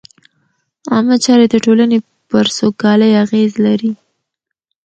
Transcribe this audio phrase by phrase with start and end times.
[0.93, 1.97] عامه چارې د ټولنې
[2.29, 3.91] پر سوکالۍ اغېز لري.